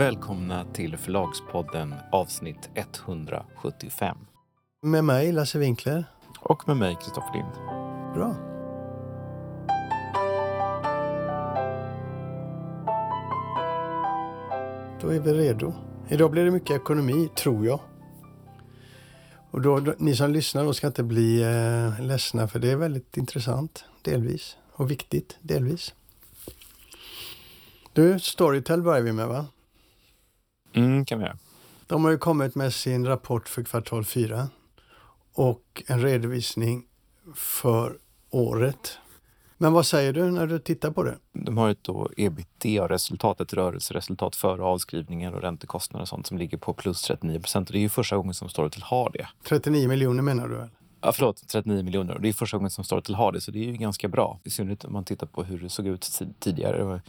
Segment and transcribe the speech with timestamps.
[0.00, 4.18] Välkomna till Förlagspodden avsnitt 175.
[4.82, 6.04] Med mig, Lasse Winkler.
[6.40, 7.52] Och med mig, Kristoffer Lind.
[8.14, 8.36] Bra.
[15.00, 15.72] Då är vi redo.
[16.08, 17.80] Idag blir det mycket ekonomi, tror jag.
[19.50, 22.76] Och då, då, ni som lyssnar då ska inte bli eh, ledsna för det är
[22.76, 24.56] väldigt intressant, delvis.
[24.72, 25.94] Och viktigt, delvis.
[27.92, 29.46] Du, Storytel börjar vi med va?
[30.72, 31.36] Mm, kan vi göra.
[31.86, 34.48] De har ju kommit med sin rapport för kvartal 4
[35.34, 36.84] och en redovisning
[37.34, 37.98] för
[38.30, 38.98] året.
[39.58, 41.18] Men vad säger du när du tittar på det?
[41.32, 46.58] De har ett då ebitda-resultat, ett rörelseresultat före avskrivningar och räntekostnader och sånt som ligger
[46.58, 47.68] på plus 39 procent.
[47.68, 49.28] Det är ju första gången som Storytel har det.
[49.48, 50.68] 39 miljoner menar du väl?
[51.00, 52.18] Ja, förlåt, 39 miljoner.
[52.18, 54.40] Det är första gången som Storytel har det, så det är ju ganska bra.
[54.44, 57.00] I synnerhet om man tittar på hur det såg ut tidigare.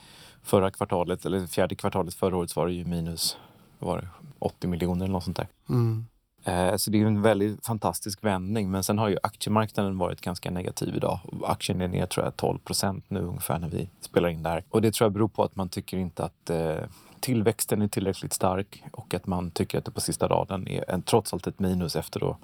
[0.43, 3.37] Förra kvartalet, eller fjärde kvartalet förra året var det ju minus
[3.85, 4.07] var det,
[4.39, 5.47] 80 miljoner eller något sånt där.
[5.69, 6.05] Mm.
[6.43, 8.71] Eh, så det är en väldigt fantastisk vändning.
[8.71, 11.19] Men sen har ju aktiemarknaden varit ganska negativ idag.
[11.43, 14.63] Aktien är ner tror jag 12 procent nu ungefär när vi spelar in där.
[14.69, 16.75] Och det tror jag beror på att man tycker inte att eh,
[17.19, 21.01] tillväxten är tillräckligt stark och att man tycker att det på sista raden är en,
[21.01, 22.37] trots allt ett minus efter då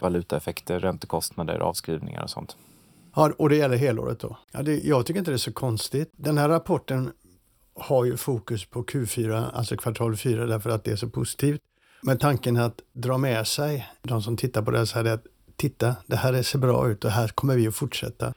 [0.00, 2.56] valutaeffekter, räntekostnader, avskrivningar och sånt.
[3.14, 4.36] Ja, och det gäller helåret då?
[4.52, 6.12] Ja, det, jag tycker inte det är så konstigt.
[6.16, 7.12] Den här rapporten
[7.74, 11.60] har ju fokus på Q4, alltså kvartal 4, därför att det är så positivt.
[12.02, 15.26] Men tanken att dra med sig de som tittar på det här så här att
[15.56, 18.34] titta, det här ser bra ut och här kommer vi att fortsätta.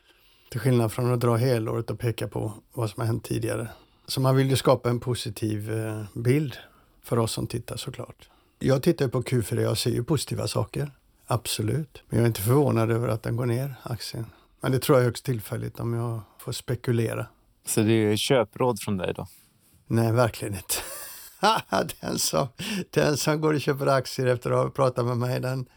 [0.51, 3.67] Till skillnad från att dra helåret och peka på vad som har hänt tidigare.
[4.07, 6.57] Så man vill ju skapa en positiv eh, bild
[7.03, 8.29] för oss som tittar såklart.
[8.59, 10.91] Jag tittar på Q4, jag ser ju positiva saker.
[11.27, 12.03] Absolut.
[12.09, 14.25] Men jag är inte förvånad över att den går ner, aktien.
[14.61, 17.27] Men det tror jag är högst tillfälligt om jag får spekulera.
[17.67, 19.27] Så det är köpråd från dig då?
[19.87, 20.75] Nej, verkligen inte.
[22.01, 22.47] den, som,
[22.89, 25.69] den som går och köper aktier efter att ha pratat med mig, den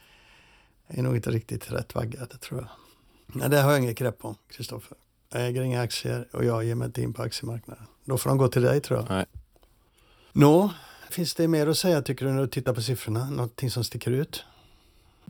[0.88, 2.68] är nog inte riktigt rätt vaggad, tror jag.
[3.26, 4.96] Nej, det har jag inget grepp om, Kristoffer.
[5.32, 7.86] Jag äger inga aktier och jag ger mig inte in på aktiemarknaden.
[8.04, 9.10] Då får de gå till dig, tror jag.
[9.10, 9.26] Nej.
[10.32, 10.70] Nå,
[11.10, 13.30] finns det mer att säga tycker du när du tittar på siffrorna?
[13.30, 14.44] Någonting som sticker ut?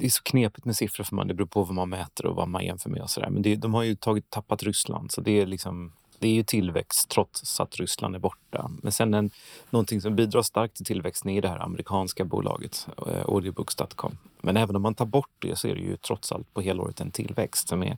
[0.00, 2.36] det är så knepigt med siffror för man, det beror på vad man mäter och
[2.36, 3.30] vad man jämför med och sådär.
[3.30, 6.42] Men det, de har ju tagit, tappat Ryssland så det är liksom det är ju
[6.42, 8.70] tillväxt trots att Ryssland är borta.
[8.82, 9.30] Men sen en,
[9.70, 14.18] någonting som bidrar starkt till tillväxten är det här amerikanska bolaget, eh, Audiobooks.com.
[14.40, 17.00] Men även om man tar bort det så är det ju trots allt på helåret
[17.00, 17.96] en tillväxt som är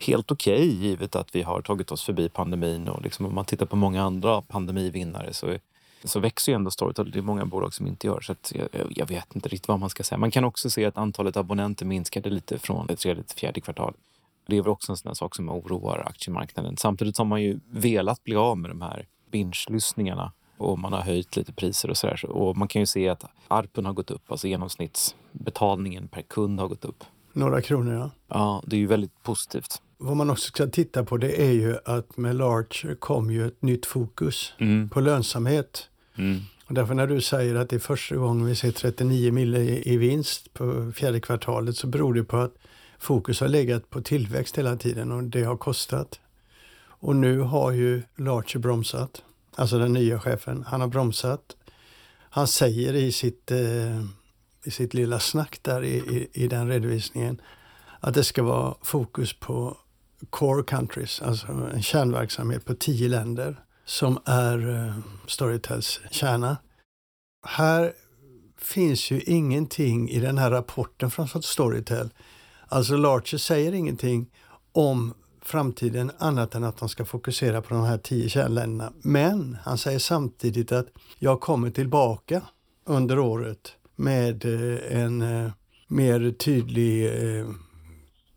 [0.00, 3.44] helt okej okay, givet att vi har tagit oss förbi pandemin och liksom om man
[3.44, 5.56] tittar på många andra pandemivinnare så
[6.04, 7.10] så växer ju ändå Storytel.
[7.10, 9.90] Det är många bolag som inte gör så jag, jag, vet inte riktigt vad man
[9.90, 10.18] ska säga.
[10.18, 14.00] Man kan också se att antalet abonnenter minskade lite från det tredje till fjärde kvartalet.
[14.46, 16.76] Det är väl också en sån sak som oroar aktiemarknaden.
[16.76, 21.36] Samtidigt har man ju velat bli av med de här binge-lyssningarna och man har höjt
[21.36, 22.26] lite priser och sådär.
[22.26, 26.68] Och man kan ju se att ARPen har gått upp, alltså genomsnittsbetalningen per kund har
[26.68, 27.04] gått upp.
[27.32, 28.10] Några kronor ja.
[28.28, 29.82] Ja, det är ju väldigt positivt.
[29.98, 33.62] Vad man också ska titta på det är ju att med Larcher kom ju ett
[33.62, 34.88] nytt fokus mm.
[34.88, 35.88] på lönsamhet.
[36.16, 36.40] Mm.
[36.66, 39.96] Och därför när du säger att det är första gången vi ser 39 mille i
[39.96, 42.54] vinst på fjärde kvartalet så beror det på att
[43.04, 46.20] fokus har legat på tillväxt hela tiden och det har kostat.
[46.86, 49.22] Och nu har ju Larcher bromsat,
[49.54, 50.64] alltså den nya chefen.
[50.66, 51.56] Han har bromsat.
[52.30, 54.04] Han säger i sitt, eh,
[54.64, 57.40] i sitt lilla snack där i, i, i den redovisningen
[58.00, 59.76] att det ska vara fokus på
[60.30, 64.94] core countries, alltså en kärnverksamhet på tio länder som är eh,
[65.26, 66.56] Storytels kärna.
[67.46, 67.92] Här
[68.58, 72.10] finns ju ingenting i den här rapporten från Storytel.
[72.74, 74.30] Alltså Larcher säger ingenting
[74.72, 78.92] om framtiden annat än att de ska fokusera på de här tio kärnländerna.
[79.02, 80.86] Men han säger samtidigt att
[81.18, 82.42] jag kommer tillbaka
[82.84, 85.50] under året med eh, en eh,
[85.88, 87.46] mer tydlig eh,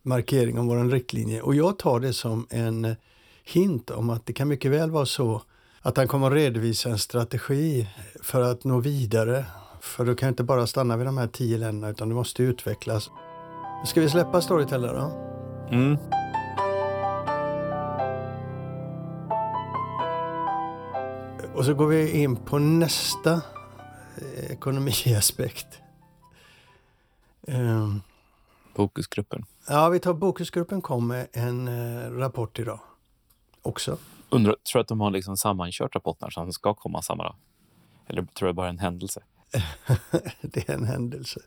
[0.01, 1.41] markering om vår riktlinje.
[1.41, 2.95] Och jag tar det som en
[3.43, 5.41] hint om att det kan mycket väl vara så
[5.81, 7.87] att han kommer att redovisa en strategi
[8.21, 9.45] för att nå vidare.
[9.81, 13.09] För du kan inte bara stanna vid de här tio länderna utan du måste utvecklas.
[13.85, 15.27] Ska vi släppa Storyteller då?
[15.75, 15.97] Mm.
[21.55, 25.67] Och så går vi in på nästa eh, ekonomiaspekt.
[27.47, 28.01] Um,
[28.75, 29.45] Fokusgruppen.
[29.67, 32.79] Ja, vi tar Bokusgruppen kom med en eh, rapport idag
[33.61, 33.97] också.
[34.29, 37.23] Undrar, tror du att de har liksom sammankört rapporterna så att de ska komma samma
[37.23, 37.35] dag?
[38.07, 39.23] Eller tror du bara en händelse?
[40.41, 41.39] det är en händelse.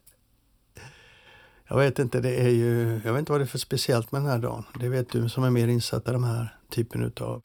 [1.70, 4.20] Jag vet inte, det är ju, jag vet inte vad det är för speciellt med
[4.20, 4.64] den här dagen.
[4.80, 7.42] Det vet du som är mer insatt i de här typen av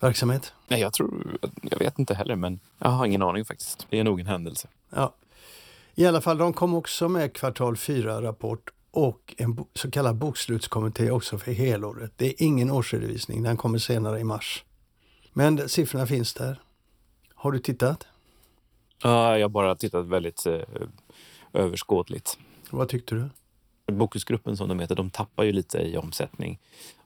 [0.00, 0.52] verksamhet?
[0.68, 1.38] Nej, jag tror...
[1.62, 3.86] Jag vet inte heller, men jag har ingen aning faktiskt.
[3.90, 4.68] Det är nog en händelse.
[4.90, 5.14] Ja.
[5.94, 11.38] I alla fall, de kom också med kvartal 4-rapport och en så kallad bokslutskommitté också
[11.38, 12.12] för helåret.
[12.16, 14.64] Det är ingen årsredovisning, den kommer senare i mars.
[15.32, 16.60] Men siffrorna finns där.
[17.34, 18.06] Har du tittat?
[19.02, 20.60] Ja, jag har bara tittat väldigt eh,
[21.52, 22.38] överskådligt.
[22.70, 23.28] Vad tyckte du?
[23.92, 26.58] Bokusgruppen som de heter, de tappar ju lite i omsättning.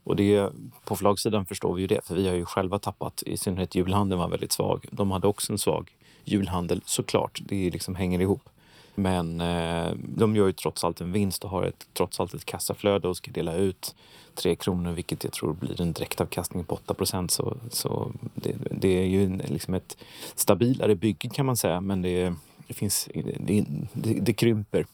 [0.03, 0.49] Och det,
[0.85, 3.23] på förlagssidan förstår vi ju det, för vi har ju själva tappat.
[3.25, 4.85] I synnerhet julhandeln var väldigt svag.
[4.91, 5.91] De hade också en svag
[6.23, 7.41] julhandel, såklart.
[7.45, 8.49] Det liksom hänger ihop.
[8.95, 12.45] Men eh, de gör ju trots allt en vinst och har ett, trots allt ett
[12.45, 13.95] kassaflöde och ska dela ut
[14.35, 17.31] tre kronor, vilket jag tror blir en direktavkastning på 8 procent.
[17.31, 19.97] Så, så det, det, är ju liksom ett
[20.35, 22.33] stabilare bygge kan man säga, men det,
[22.67, 24.85] det finns, det, det, det krymper.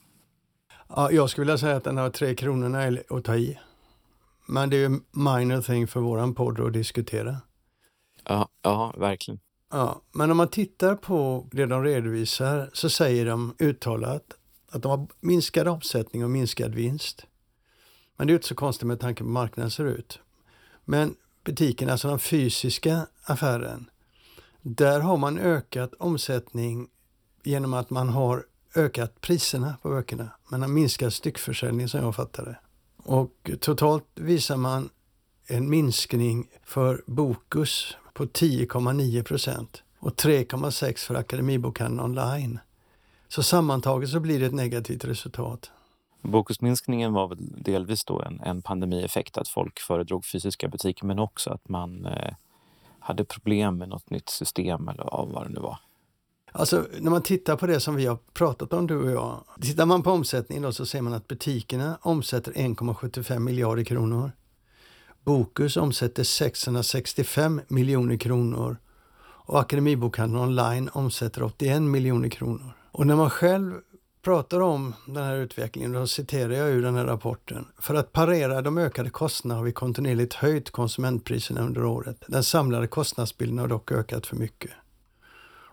[0.88, 3.58] Ja, jag skulle vilja säga att den här tre kronorna är att ta i.
[4.46, 7.36] Men det är ju minor thing för våran podd att diskutera.
[8.24, 9.40] Ja, ja verkligen.
[9.70, 14.34] Ja, men om man tittar på det de redovisar så säger de uttalat
[14.70, 17.26] att de har minskad omsättning och minskad vinst.
[18.16, 20.20] Men det är inte så konstigt med tanke på hur marknaden ser ut.
[20.84, 21.14] Men
[21.44, 23.90] butiken, alltså den fysiska affären,
[24.62, 26.88] där har man ökat omsättning
[27.42, 28.44] genom att man har
[28.76, 30.30] ökat priserna på böckerna.
[30.48, 31.88] men har minskat styckförsäljningen.
[31.88, 32.58] som jag fattar det.
[33.02, 34.90] Och totalt visar man
[35.46, 42.58] en minskning för Bokus på 10,9 procent och 3,6 för Akademibokhandeln online.
[43.28, 45.70] Så sammantaget så blir det ett negativt resultat.
[46.22, 51.50] Bokusminskningen var väl delvis då en, en pandemieffekt, att folk föredrog fysiska butiker men också
[51.50, 52.34] att man eh,
[53.00, 55.78] hade problem med något nytt system eller vad det nu var.
[56.58, 59.44] Alltså när man tittar på det som vi har pratat om du och jag.
[59.60, 64.32] Tittar man på omsättningen då så ser man att butikerna omsätter 1,75 miljarder kronor.
[65.24, 68.76] Bokus omsätter 665 miljoner kronor
[69.20, 72.72] och Akademibokhandeln online omsätter 81 miljoner kronor.
[72.90, 73.72] Och när man själv
[74.22, 77.66] pratar om den här utvecklingen, då citerar jag ur den här rapporten.
[77.78, 82.24] För att parera de ökade kostnaderna har vi kontinuerligt höjt konsumentpriserna under året.
[82.26, 84.70] Den samlade kostnadsbilden har dock ökat för mycket.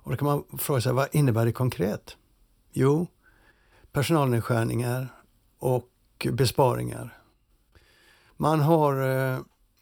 [0.05, 2.17] Och då kan man fråga sig, vad innebär det konkret?
[2.71, 3.07] Jo,
[3.91, 5.07] personalnedskärningar
[5.59, 7.17] och besparingar.
[8.37, 9.01] Man har
[9.33, 9.39] eh,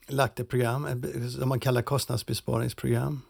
[0.07, 1.03] lagt ett program
[1.39, 3.21] som man kallar kostnadsbesparingsprogram.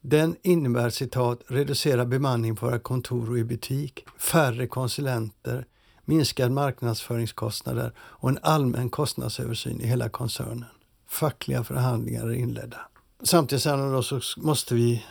[0.00, 5.66] Den innebär citat reducerad bemanning på våra kontor och i butik, färre konsulenter,
[6.04, 10.64] minskad marknadsföringskostnader och en allmän kostnadsöversyn i hela koncernen.
[11.06, 12.78] Fackliga förhandlingar är inledda.
[13.22, 15.04] Samtidigt då så måste vi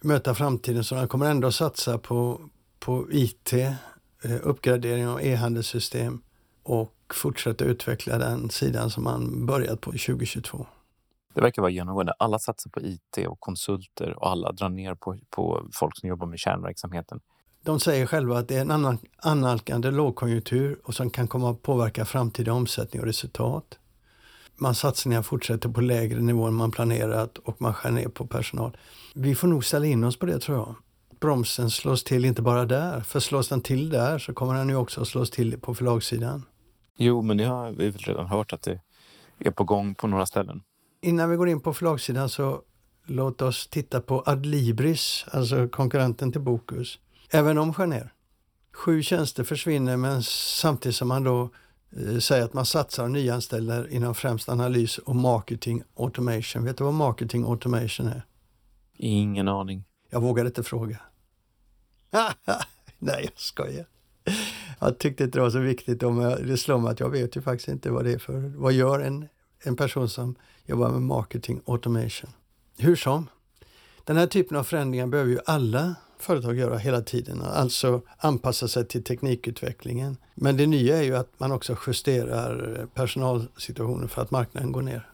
[0.00, 2.40] möta framtiden så de kommer ändå att satsa på,
[2.78, 3.70] på IT, eh,
[4.42, 6.22] uppgradering av e-handelssystem
[6.62, 10.66] och fortsätta utveckla den sidan som man börjat på 2022.
[11.34, 12.12] Det verkar vara genomgående.
[12.18, 16.26] Alla satsar på IT och konsulter och alla drar ner på, på folk som jobbar
[16.26, 17.20] med kärnverksamheten.
[17.62, 21.62] De säger själva att det är en annan, annalkande lågkonjunktur och som kan komma att
[21.62, 23.78] påverka framtida omsättning och resultat.
[24.62, 28.76] Man satsningar fortsätter på lägre nivå än man planerat och man skär ner på personal.
[29.14, 30.74] Vi får nog ställa in oss på det tror jag.
[31.20, 34.76] Bromsen slås till inte bara där, för slås den till där så kommer den ju
[34.76, 36.44] också att slås till på förlagssidan.
[36.96, 38.80] Jo, men det har vi redan hört att det
[39.38, 40.62] är på gång på några ställen.
[41.02, 42.62] Innan vi går in på förlagssidan så
[43.06, 46.98] låt oss titta på Adlibris, alltså konkurrenten till Bokus.
[47.30, 48.12] Även de skär ner.
[48.72, 51.50] Sju tjänster försvinner men samtidigt som man då
[52.20, 56.64] säger att man satsar och nyanställer inom främst analys och marketing automation.
[56.64, 58.22] Vet du vad marketing automation är?
[58.96, 59.84] Ingen aning.
[60.10, 61.00] Jag vågade inte fråga.
[62.98, 63.86] Nej, jag skojar.
[64.78, 66.02] Jag tyckte inte det var så viktigt.
[66.02, 68.52] Om jag, det slår mig att jag vet ju faktiskt inte vad det är för...
[68.56, 69.28] Vad gör en,
[69.64, 70.34] en person som
[70.66, 72.30] jobbar med marketing automation?
[72.78, 73.28] Hur som,
[74.04, 78.86] den här typen av förändringar behöver ju alla företag göra hela tiden, alltså anpassa sig
[78.86, 80.16] till teknikutvecklingen.
[80.34, 85.06] Men det nya är ju att man också justerar personalsituationen för att marknaden går ner.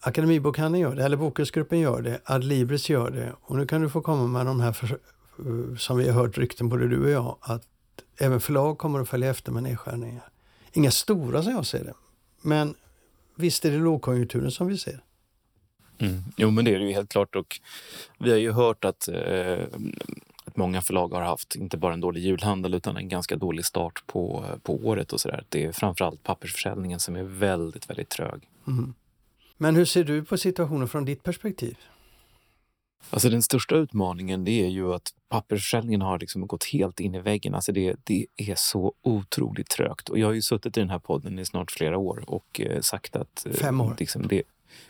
[0.00, 4.00] Akademibokhandeln gör det, eller Bokusgruppen gör det, Adlibris gör det och nu kan du få
[4.00, 4.98] komma med de här, för,
[5.76, 7.66] som vi har hört rykten både du och jag, att
[8.18, 10.28] även förlag kommer att följa efter med nedskärningar.
[10.72, 11.94] Inga stora som jag ser det,
[12.42, 12.74] men
[13.34, 15.00] visst är det lågkonjunkturen som vi ser.
[15.98, 16.22] Mm.
[16.36, 17.36] Jo, men det är det ju helt klart.
[17.36, 17.60] Och
[18.18, 19.64] vi har ju hört att, eh,
[20.48, 24.02] att många förlag har haft inte bara en dålig julhandel utan en ganska dålig start
[24.06, 25.12] på, på året.
[25.12, 25.44] och så där.
[25.48, 28.48] Det är framförallt pappersförsäljningen som är väldigt, väldigt trög.
[28.66, 28.94] Mm.
[29.56, 31.76] Men hur ser du på situationen från ditt perspektiv?
[33.10, 37.20] Alltså den största utmaningen det är ju att pappersförsäljningen har liksom gått helt in i
[37.20, 37.54] väggen.
[37.54, 40.08] Alltså det, det är så otroligt trögt.
[40.08, 42.80] Och jag har ju suttit i den här podden i snart flera år och eh,
[42.80, 43.46] sagt att...
[43.46, 43.96] Eh, Fem år?
[43.98, 44.42] Liksom det,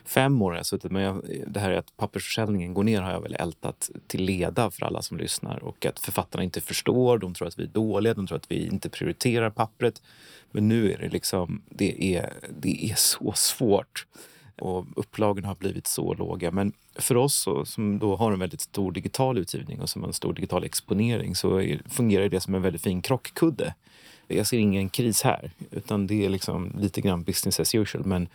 [0.05, 1.21] fem år har jag suttit med.
[1.47, 5.19] Det här att pappersförsäljningen går ner har jag väl ältat till leda för alla som
[5.19, 7.19] lyssnar och att författarna inte förstår.
[7.19, 10.03] De tror att vi är dåliga, de tror att vi inte prioriterar pappret.
[10.51, 14.07] Men nu är det liksom, det är, det är så svårt
[14.61, 16.51] och upplagorna har blivit så låga.
[16.51, 20.15] Men för oss som då har en väldigt stor digital utgivning och som har en
[20.15, 23.75] stor digital exponering så är, fungerar det som en väldigt fin krockkudde.
[24.27, 28.05] Jag ser ingen kris här, utan det är liksom lite grann business as usual.
[28.05, 28.29] Men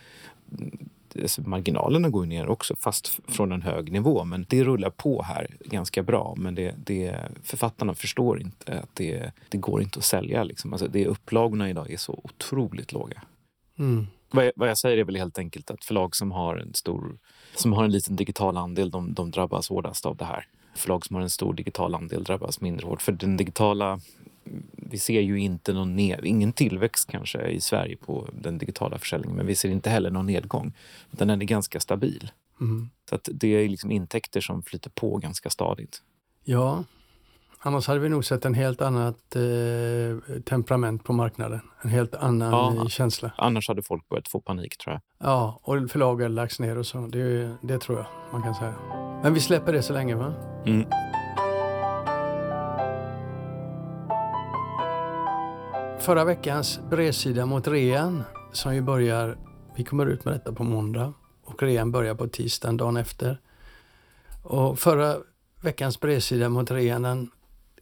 [1.22, 4.24] alltså, marginalerna går ner också, fast från en hög nivå.
[4.24, 6.36] Men det rullar på här ganska bra.
[6.38, 10.44] Men det, det, författarna förstår inte att det, det går inte att sälja.
[10.44, 10.74] Liksom.
[10.74, 13.22] Alltså, det, upplagorna idag är så otroligt låga.
[13.80, 14.08] Mm.
[14.32, 17.18] Vad jag, vad jag, säger är väl helt enkelt att förlag som har en stor
[17.56, 20.48] som har en liten digital andel, de, de drabbas hårdast av det här.
[20.76, 23.02] Förlag som har en stor digital andel drabbas mindre hårt.
[23.02, 24.00] För den digitala
[24.94, 29.38] vi ser ju inte någon ned, ingen tillväxt kanske i Sverige på den digitala försäljningen,
[29.38, 30.74] men vi ser inte heller någon nedgång.
[31.12, 32.32] Utan den är ganska stabil.
[32.62, 32.90] Mm.
[33.10, 36.02] Så att det är liksom intäkter som flyter på ganska stadigt.
[36.44, 36.84] Ja,
[37.60, 41.62] annars hade vi nog sett en helt annat eh, temperament på marknaden.
[41.82, 43.32] En helt annan ja, känsla.
[43.38, 45.02] Annars hade folk börjat få panik tror jag.
[45.30, 47.08] Ja, och förlag hade lagts ner och så.
[47.08, 48.76] Det, det tror jag man kan säga.
[49.24, 50.34] Men vi släpper det så länge va?
[50.66, 50.86] Mm.
[56.06, 59.38] Förra veckans bredsida mot rean som ju börjar,
[59.76, 63.40] vi kommer ut med detta på måndag och rean börjar på tisdagen dagen efter.
[64.42, 65.18] Och förra
[65.62, 67.30] veckans bredsida mot rean den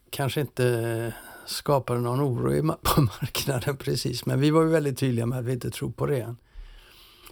[0.09, 1.13] kanske inte
[1.45, 5.53] skapade någon oro på marknaden precis men vi var ju väldigt tydliga med att vi
[5.53, 6.37] inte tror på rean.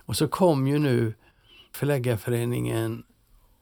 [0.06, 1.14] Och så kom ju nu
[1.72, 3.04] Förläggarföreningen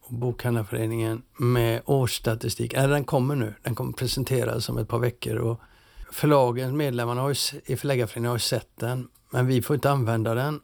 [0.01, 2.73] och Bokhandlarföreningen med årsstatistik.
[2.73, 5.35] Eller den kommer nu, den kommer presenteras om ett par veckor.
[5.35, 5.61] Och
[6.11, 10.33] förlagen, medlemmarna har ju, i Förläggarföreningen har ju sett den, men vi får inte använda
[10.33, 10.61] den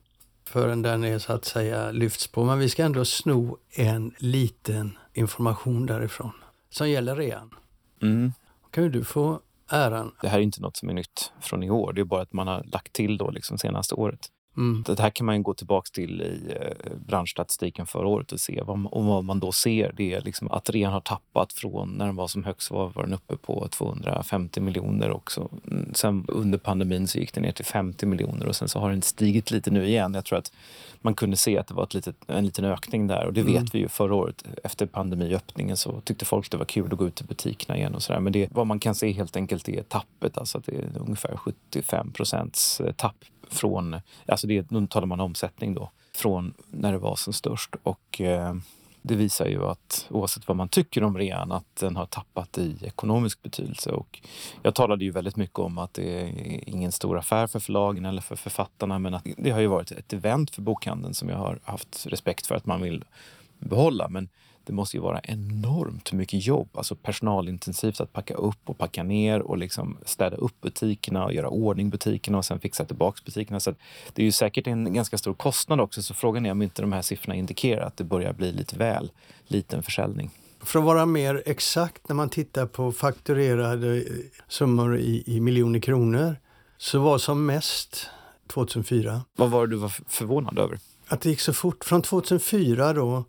[0.47, 2.43] förrän den är så att säga lyfts på.
[2.43, 6.31] Men vi ska ändå sno en liten information därifrån
[6.69, 7.49] som gäller rean.
[8.01, 8.33] Mm.
[8.71, 10.11] Kan ju du få äran?
[10.21, 11.93] Det här är inte något som är nytt från i år.
[11.93, 14.27] Det är bara att man har lagt till då liksom senaste året.
[14.57, 14.83] Mm.
[14.87, 18.61] Det här kan man gå tillbaka till i eh, branschstatistiken förra året och se.
[18.65, 21.89] Vad man, och vad man då ser det är liksom att rean har tappat från
[21.89, 25.49] när den var som högst var, var den uppe på 250 miljoner också.
[25.67, 28.89] Mm, sen under pandemin så gick den ner till 50 miljoner och sen så har
[28.89, 30.13] den stigit lite nu igen.
[30.13, 30.51] Jag tror att
[31.01, 33.53] man kunde se att det var litet, en liten ökning där och det mm.
[33.53, 34.43] vet vi ju förra året.
[34.63, 38.03] Efter pandemiöppningen så tyckte folk det var kul att gå ut till butikerna igen och
[38.03, 38.19] sådär.
[38.19, 41.37] Men det, vad man kan se helt enkelt är tappet, alltså att det är ungefär
[41.37, 43.15] 75 procents eh, tapp
[43.49, 43.95] från,
[44.27, 47.75] alltså det, nu talar man omsättning då, från när det var som störst.
[47.83, 48.55] Och eh,
[49.05, 52.77] det visar ju att oavsett vad man tycker om rean, att den har tappat i
[52.81, 53.91] ekonomisk betydelse.
[53.91, 54.21] Och
[54.61, 58.21] jag talade ju väldigt mycket om att det är ingen stor affär för förlagen eller
[58.21, 61.59] för författarna, men att det har ju varit ett event för bokhandeln som jag har
[61.63, 63.03] haft respekt för att man vill
[63.59, 64.09] behålla.
[64.09, 64.29] Men
[64.65, 69.39] det måste ju vara enormt mycket jobb, alltså personalintensivt att packa upp och packa ner
[69.39, 73.59] och liksom städa upp butikerna och göra ordning butikerna och sen fixa tillbaka butikerna.
[73.59, 73.73] Så
[74.13, 76.93] det är ju säkert en ganska stor kostnad också, så frågan är om inte de
[76.93, 79.11] här siffrorna indikerar att det börjar bli lite väl
[79.47, 80.29] liten försäljning.
[80.59, 84.03] För att vara mer exakt, när man tittar på fakturerade
[84.47, 86.35] summor i, i miljoner kronor,
[86.77, 88.09] så var som mest
[88.47, 89.21] 2004.
[89.35, 90.79] Vad var det du var förvånad över?
[91.07, 91.85] Att det gick så fort.
[91.85, 93.23] Från 2004 då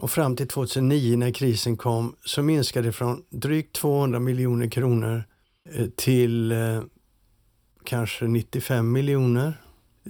[0.00, 5.24] och fram till 2009 när krisen kom så minskade det från drygt 200 miljoner kronor
[5.72, 6.82] eh, till eh,
[7.84, 9.62] kanske 95 miljoner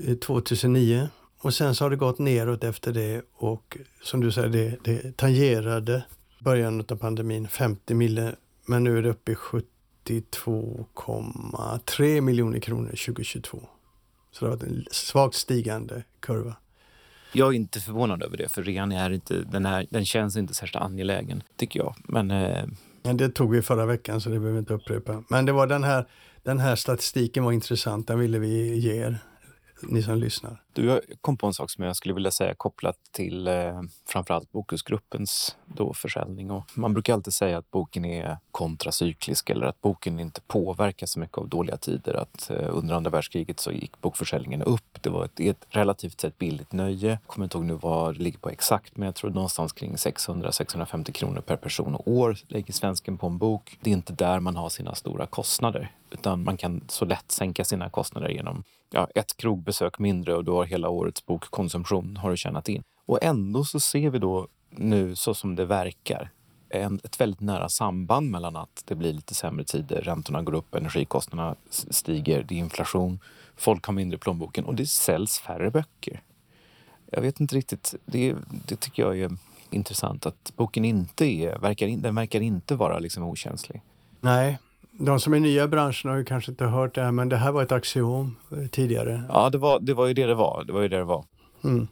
[0.06, 1.08] eh, 2009.
[1.42, 5.16] Och sen så har det gått neråt efter det och som du säger, det, det
[5.16, 6.04] tangerade
[6.40, 13.68] början av pandemin 50 mille men nu är det uppe i 72,3 miljoner kronor 2022.
[14.32, 16.56] Så det har varit en svagt stigande kurva.
[17.32, 20.54] Jag är inte förvånad över det, för rean är inte, den, här, den känns inte
[20.54, 21.94] särskilt angelägen, tycker jag.
[22.04, 22.64] Men, eh...
[23.02, 25.24] Men det tog vi förra veckan, så det behöver vi inte upprepa.
[25.28, 26.06] Men det var den här,
[26.42, 29.18] den här statistiken var intressant, den ville vi ge er
[29.82, 30.62] ni som lyssnar.
[30.72, 34.52] Du, jag kom på en sak som jag skulle vilja säga kopplat till eh, framförallt
[34.52, 36.50] Bokusgruppens då försäljning.
[36.50, 41.20] Och man brukar alltid säga att boken är kontracyklisk eller att boken inte påverkas så
[41.20, 42.14] mycket av dåliga tider.
[42.14, 45.02] Att eh, under andra världskriget så gick bokförsäljningen upp.
[45.02, 47.08] Det var ett, ett relativt sett billigt nöje.
[47.08, 49.94] Jag kommer inte ihåg nu vad det ligger på exakt, men jag tror någonstans kring
[49.94, 53.78] 600-650 kronor per person och år lägger svensken på en bok.
[53.80, 57.64] Det är inte där man har sina stora kostnader, utan man kan så lätt sänka
[57.64, 62.36] sina kostnader genom ja, ett krogbesök mindre och då har hela årets bokkonsumtion har du
[62.36, 62.82] tjänat in.
[63.06, 66.30] Och ändå så ser vi då nu så som det verkar
[66.68, 70.74] en, ett väldigt nära samband mellan att det blir lite sämre tider, räntorna går upp,
[70.74, 73.20] energikostnaderna stiger, det är inflation,
[73.56, 76.22] folk har mindre i plånboken och det säljs färre böcker.
[77.12, 77.94] Jag vet inte riktigt.
[78.04, 78.34] Det,
[78.66, 79.36] det tycker jag är
[79.70, 83.82] intressant att boken inte är, verkar, den verkar inte vara liksom okänslig.
[84.20, 84.58] Nej,
[85.00, 87.36] de som är nya i branschen har ju kanske inte hört det här, men det
[87.36, 89.22] här var ett axiom eh, tidigare.
[89.28, 90.64] Ja, det var, det var ju det det var.
[90.64, 91.24] Det var ju det det var.
[91.64, 91.88] Mm.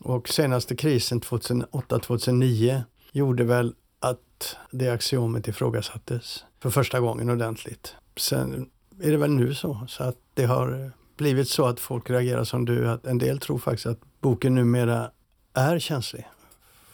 [0.00, 2.82] Och senaste krisen 2008-2009
[3.12, 7.94] gjorde väl att det axiomet ifrågasattes för första gången ordentligt.
[8.16, 8.70] Sen
[9.02, 12.64] är det väl nu så, så att det har blivit så att folk reagerar som
[12.64, 15.10] du, att en del tror faktiskt att boken numera
[15.54, 16.26] är känslig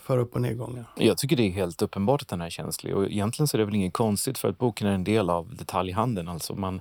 [0.02, 0.84] för upp och nedgångar.
[0.96, 3.64] Jag tycker det är helt uppenbart att den är känslig och egentligen så är det
[3.64, 6.28] väl inget konstigt för att boken är en del av detaljhandeln.
[6.28, 6.80] Alltså man,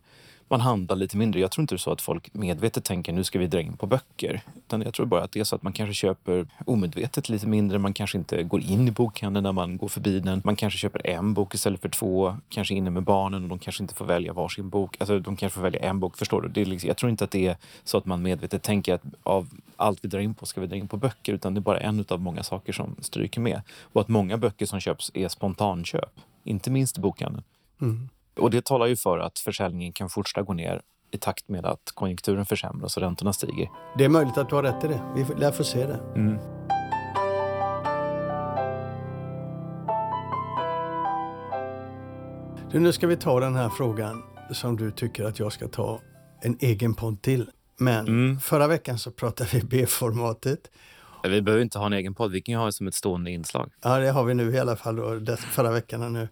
[0.51, 1.39] man handlar lite mindre.
[1.39, 3.77] Jag tror inte det är så att folk medvetet tänker nu ska vi dra in
[3.77, 4.41] på böcker.
[4.55, 7.79] Utan jag tror bara att det är så att man kanske köper omedvetet lite mindre.
[7.79, 10.41] Man kanske inte går in i bokhandeln när man går förbi den.
[10.46, 12.38] Man kanske köper en bok istället för två.
[12.50, 14.98] Kanske inne med barnen och de kanske inte får välja varsin bok.
[15.00, 16.17] Alltså de kanske får välja en bok.
[16.17, 16.50] Förstår du?
[16.50, 19.01] Det är liksom, jag tror inte att det är så att man medvetet tänker att
[19.24, 21.34] av allt vi drar in på ska vi dra in på böcker.
[21.34, 23.62] Utan det är bara en av många saker som stryker med.
[23.81, 26.20] Och att många böcker som köps är spontanköp.
[26.43, 27.43] Inte minst i bokhandeln.
[27.81, 28.10] Mm.
[28.40, 31.92] Och det talar ju för att försäljningen kan fortsätta gå ner i takt med att
[31.94, 33.70] konjunkturen försämras och räntorna stiger.
[33.98, 35.02] Det är möjligt att du har rätt i det.
[35.16, 36.00] Vi lär få se det.
[36.16, 36.38] Mm.
[42.72, 46.00] Du, nu ska vi ta den här frågan som du tycker att jag ska ta
[46.42, 47.50] en egen podd till.
[47.78, 48.40] Men Mm.
[48.40, 50.72] förra veckan så pratade vi B-formatet.
[51.24, 53.32] Vi behöver inte ha en egen podd, vi kan ju ha det som ett stående
[53.32, 53.72] inslag.
[53.82, 56.28] Ja, det har vi nu i alla fall då, förra veckan nu.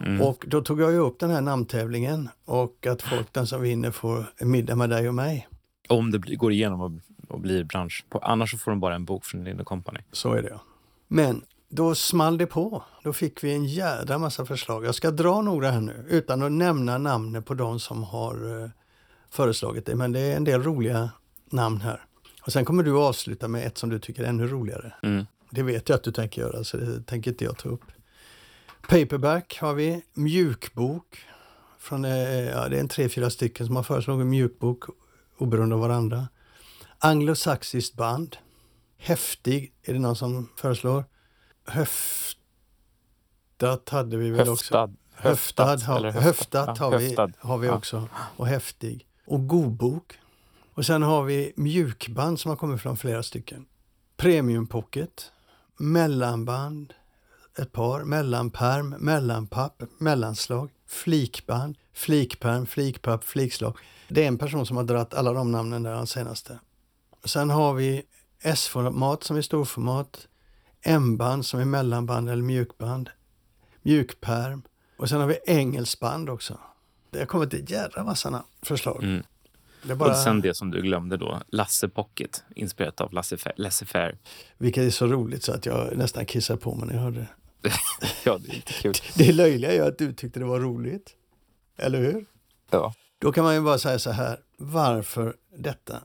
[0.00, 0.20] Mm.
[0.22, 3.90] Och då tog jag ju upp den här namntävlingen och att folk, den som vinner,
[3.90, 5.48] får en middag med dig och mig.
[5.88, 6.92] Om det går igenom och,
[7.28, 8.04] och blir bransch.
[8.22, 10.00] Annars så får de bara en bok från Lind Company.
[10.12, 10.60] Så är det ja.
[11.08, 12.82] Men då small det på.
[13.04, 14.84] Då fick vi en jädra massa förslag.
[14.84, 18.70] Jag ska dra några här nu utan att nämna namnen på de som har eh,
[19.30, 19.94] föreslagit det.
[19.94, 21.10] Men det är en del roliga
[21.50, 22.04] namn här.
[22.42, 24.92] Och sen kommer du avsluta med ett som du tycker är ännu roligare.
[25.02, 25.26] Mm.
[25.50, 27.84] Det vet jag att du tänker göra så det tänker inte jag ta upp.
[28.88, 31.18] Paperback har vi, mjukbok.
[31.78, 32.12] Från, eh,
[32.48, 34.84] ja, det är en tre, fyra stycken som har föreslagit mjukbok
[35.38, 36.28] oberoende av varandra.
[36.98, 38.36] Anglosaxiskt band.
[38.98, 41.04] Häftig är det någon som föreslår.
[41.66, 42.38] Höftat
[43.88, 44.76] hade vi väl också.
[44.76, 44.94] Höftad.
[45.14, 47.32] Höftad, har, eller höftat har vi, höftad.
[47.38, 48.08] har vi också.
[48.36, 49.06] Och häftig.
[49.26, 50.18] Och godbok.
[50.74, 53.66] Och sen har vi mjukband som har kommit från flera stycken.
[54.16, 55.32] Premium pocket.
[55.76, 56.94] Mellanband.
[57.58, 58.04] Ett par.
[58.04, 58.88] Mellanperm.
[58.98, 59.82] Mellanpapp.
[59.98, 60.70] Mellanslag.
[60.86, 61.76] Flikband.
[61.92, 62.66] Flikperm.
[62.66, 63.24] Flikpapp.
[63.24, 63.76] Flikslag.
[64.08, 66.58] Det är en person som har dratt alla de namnen där, den senaste.
[67.24, 68.02] Sen har vi
[68.42, 70.28] S-format som är storformat.
[70.82, 73.10] M-band som är mellanband eller mjukband.
[73.82, 74.62] Mjukperm.
[74.96, 76.58] Och sen har vi engelsband också.
[77.10, 79.04] Det har kommit en jädra massa förslag.
[79.04, 79.22] Mm.
[79.98, 84.16] Bara, Och sen det som du glömde då, Lasse Pocket, inspirerat av Lasse Fa- Laissez-faire.
[84.58, 87.28] Vilket är så roligt så att jag nästan kissar på mig när jag hörde det.
[88.24, 88.94] Ja, det är lite kul.
[89.14, 91.10] Det löjliga är att du tyckte det var roligt.
[91.76, 92.26] Eller hur?
[92.70, 92.94] Ja.
[93.18, 96.02] Då kan man ju bara säga så här, varför detta?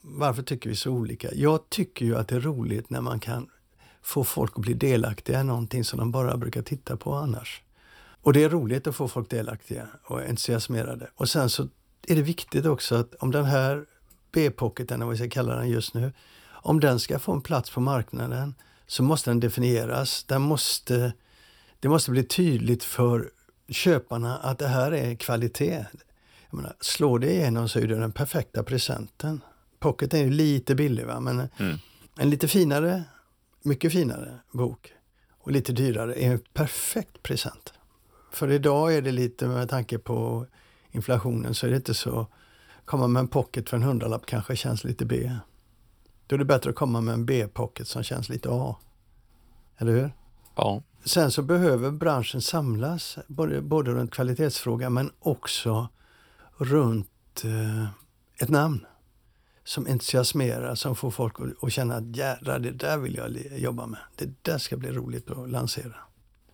[0.00, 1.28] Varför tycker vi så olika?
[1.34, 3.50] Jag tycker ju att det är roligt när man kan
[4.02, 7.62] få folk att bli delaktiga i någonting som de bara brukar titta på annars.
[8.22, 11.10] Och det är roligt att få folk delaktiga och entusiasmerade.
[11.14, 11.68] Och sen så
[12.06, 13.84] är det viktigt också att om den här
[14.32, 16.12] B-pocketen, eller vad vi ska kalla den just nu,
[16.46, 18.54] om den ska få en plats på marknaden
[18.86, 20.24] så måste den definieras.
[20.24, 21.12] Den måste,
[21.80, 23.30] det måste bli tydligt för
[23.68, 25.84] köparna att det här är kvalitet.
[26.50, 29.40] Jag menar, slår det igenom så är det den perfekta presenten.
[29.78, 31.78] Pocket är ju lite billig va, men Mm.
[32.18, 33.04] en lite finare,
[33.62, 34.92] mycket finare bok
[35.38, 37.72] och lite dyrare är en perfekt present.
[38.32, 40.46] För idag är det lite med tanke på
[40.90, 42.26] inflationen så är det inte så,
[42.84, 45.30] komma med en pocket för en hundralapp kanske känns lite B.
[46.26, 48.76] Då är det bättre att komma med en B-pocket som känns lite A.
[49.78, 50.10] Eller hur?
[50.56, 50.82] ja.
[51.04, 55.88] Sen så behöver branschen samlas, både, både runt kvalitetsfrågan men också
[56.56, 57.88] runt eh,
[58.42, 58.86] ett namn
[59.64, 63.86] som entusiasmerar, som får folk att, att känna att jädrar, det där vill jag jobba
[63.86, 64.00] med.
[64.16, 65.96] Det där ska bli roligt att lansera.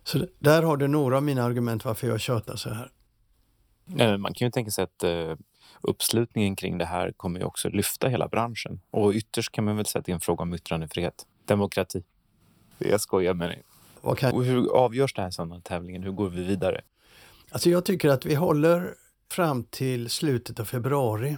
[0.03, 2.91] Så där har du några av mina argument varför jag tjatar så här.
[3.85, 5.35] Nej, men Man kan ju tänka sig att eh,
[5.83, 8.81] uppslutningen kring det här kommer ju också lyfta hela branschen.
[8.91, 11.25] Och ytterst kan man väl säga att det är en fråga om yttrandefrihet.
[11.45, 12.03] Demokrati.
[12.77, 13.63] Jag skojar med dig.
[14.01, 16.03] Och hur avgörs det här här tävlingen?
[16.03, 16.81] Hur går vi vidare?
[17.51, 18.95] Alltså jag tycker att vi håller
[19.31, 21.37] fram till slutet av februari.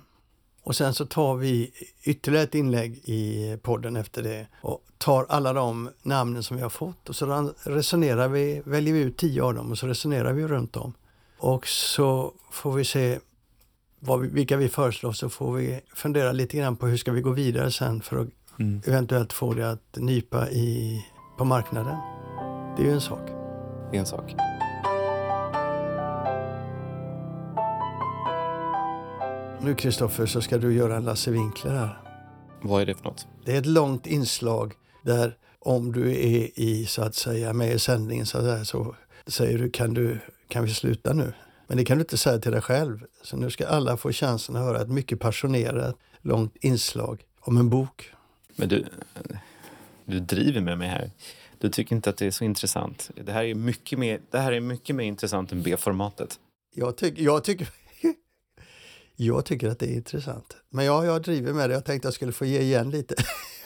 [0.63, 1.71] Och sen så tar vi
[2.03, 6.69] ytterligare ett inlägg i podden efter det och tar alla de namnen som vi har
[6.69, 10.47] fått och så resonerar vi, väljer vi ut tio av dem och så resonerar vi
[10.47, 10.93] runt dem.
[11.37, 13.19] Och så får vi se
[14.05, 17.21] vad vi, vilka vi föreslår så får vi fundera lite grann på hur ska vi
[17.21, 18.27] gå vidare sen för att
[18.59, 18.81] mm.
[18.85, 21.05] eventuellt få det att nypa i,
[21.37, 21.97] på marknaden.
[22.77, 23.29] Det är ju en sak.
[23.91, 24.35] Det är en sak.
[29.61, 31.97] Nu Kristoffer så ska du göra en Lasse Winkler här.
[32.61, 33.27] Vad är det för något?
[33.45, 37.79] Det är ett långt inslag där om du är i så att säga med i
[37.79, 38.95] sändningen så, där, så
[39.27, 41.33] säger du kan, du kan vi sluta nu?
[41.67, 43.05] Men det kan du inte säga till dig själv.
[43.23, 47.69] Så nu ska alla få chansen att höra ett mycket passionerat långt inslag om en
[47.69, 48.13] bok.
[48.55, 48.85] Men du,
[50.05, 51.11] du driver med mig här.
[51.57, 53.11] Du tycker inte att det är så intressant.
[53.15, 56.39] Det här är mycket mer, det här är mycket mer intressant än B-formatet.
[56.75, 57.69] Jag, tyck, jag, tycker,
[59.15, 60.57] jag tycker att det är intressant.
[60.69, 61.73] Men ja, jag driver med det.
[61.73, 63.15] Jag tänkte att jag skulle få ge igen lite.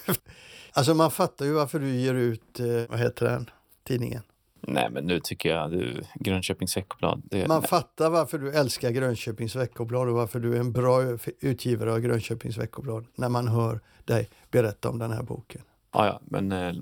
[0.72, 3.50] alltså man fattar ju varför du ger ut, eh, vad heter den,
[3.84, 4.24] tidningen?
[4.70, 7.22] Nej, men nu tycker jag du, Grönköpings veckoblad.
[7.26, 7.70] Det, Man nej.
[7.70, 11.02] fattar varför du älskar Grönköpings veckoblad och varför du är en bra
[11.40, 15.62] utgivare av Grönköpings veckoblad när man hör dig berätta om den här boken.
[15.94, 16.74] Ja, ja, men eh,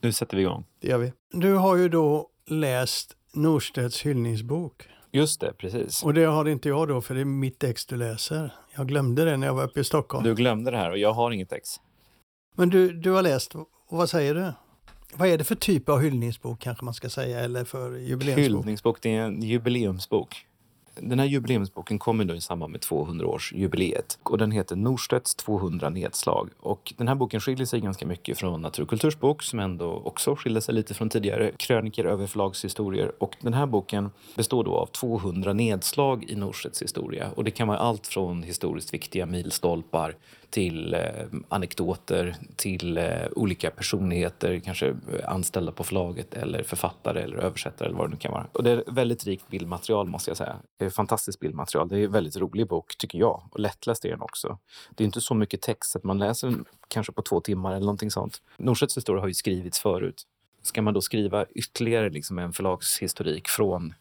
[0.00, 0.64] nu sätter vi igång.
[0.80, 1.12] Det gör vi.
[1.32, 4.88] Du har ju då läst Norstedts hyllningsbok.
[5.12, 6.02] Just det, precis.
[6.02, 8.54] Och det har inte jag då, för det är mitt ex du läser.
[8.76, 10.24] Jag glömde det när jag var uppe i Stockholm.
[10.24, 11.68] Du glömde det här och jag har inget ex.
[12.54, 14.52] Men du, du har läst, och vad säger du?
[15.14, 18.44] Vad är det för typ av hyllningsbok kanske man ska säga, eller för jubileumsbok?
[18.44, 20.46] Hyllningsbok, det är en jubileumsbok.
[20.94, 26.50] Den här jubileumsboken kommer då i samband med 200-årsjubileet och den heter Norstedts 200 nedslag.
[26.60, 30.36] Och den här boken skiljer sig ganska mycket från Natur och kultursbok som ändå också
[30.36, 33.12] skiljer sig lite från tidigare kröniker över förlagshistorier.
[33.18, 37.68] Och den här boken består då av 200 nedslag i Norstedts historia och det kan
[37.68, 40.14] vara allt från historiskt viktiga milstolpar
[40.50, 41.00] till eh,
[41.48, 43.04] anekdoter, till eh,
[43.36, 48.16] olika personligheter, kanske eh, anställda på förlaget eller författare eller översättare eller vad det nu
[48.16, 48.46] kan vara.
[48.52, 50.56] Och det är väldigt rikt bildmaterial måste jag säga.
[50.78, 51.88] Det är fantastiskt bildmaterial.
[51.88, 54.58] Det är en väldigt rolig bok tycker jag och lättläst är den också.
[54.96, 57.80] Det är inte så mycket text att man läser den kanske på två timmar eller
[57.80, 58.42] någonting sånt.
[58.56, 60.26] Norstedts historia har ju skrivits förut.
[60.62, 63.94] Ska man då skriva ytterligare liksom en förlagshistorik från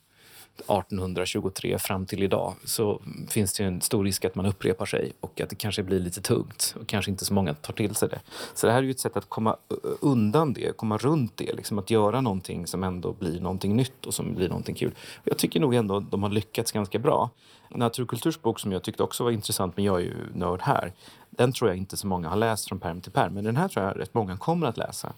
[0.61, 5.41] 1823 fram till idag så finns det en stor risk att man upprepar sig och
[5.41, 8.19] att det kanske blir lite tungt och kanske inte så många tar till sig det.
[8.53, 9.57] Så det här är ju ett sätt att komma
[9.99, 14.13] undan det, komma runt det, liksom att göra någonting som ändå blir någonting nytt och
[14.13, 14.95] som blir någonting kul.
[15.23, 17.29] Jag tycker nog ändå att de har lyckats ganska bra.
[17.69, 20.93] Naturkultursbok som jag tyckte också var intressant, men jag är ju nörd här,
[21.29, 23.67] den tror jag inte så många har läst från perm till perm, men den här
[23.67, 25.13] tror jag rätt många kommer att läsa.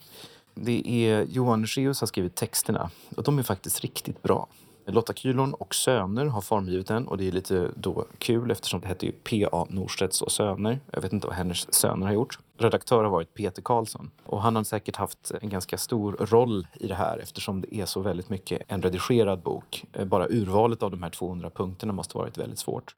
[0.53, 4.47] Det är Johan Scheus har skrivit texterna och de är faktiskt riktigt bra.
[4.85, 8.87] Lotta Kylon och Söner har formgivit den och det är lite då kul eftersom det
[8.87, 9.65] heter ju P.A.
[9.69, 10.79] Norstedts och Söner.
[10.91, 12.39] Jag vet inte vad hennes söner har gjort.
[12.57, 16.87] Redaktör har varit Peter Karlsson och han har säkert haft en ganska stor roll i
[16.87, 19.85] det här eftersom det är så väldigt mycket en redigerad bok.
[19.93, 22.95] Eh, bara urvalet av de här 200 punkterna måste varit väldigt svårt.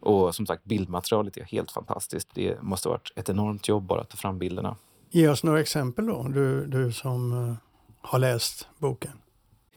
[0.00, 2.28] Och som sagt, bildmaterialet är helt fantastiskt.
[2.34, 4.76] Det måste ha varit ett enormt jobb bara att ta fram bilderna.
[5.10, 7.54] Ge oss några exempel då, du, du som eh,
[8.00, 9.12] har läst boken.